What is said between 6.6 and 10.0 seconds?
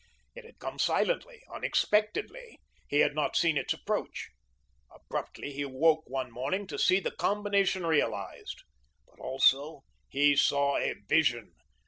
to see the combination realised. But also